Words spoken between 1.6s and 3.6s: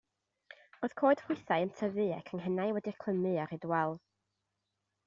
yn tyfu a'u canghennau wedi'u clymu ar